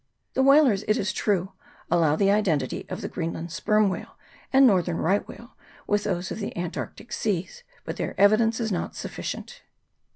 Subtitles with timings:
[0.33, 1.51] The whalers, it is true,
[1.91, 4.17] allow the identity of the Greenland sperm whale
[4.51, 8.71] and northern right whale with those of the antarc tic seas, but their evidence is
[8.71, 9.61] not sufficient.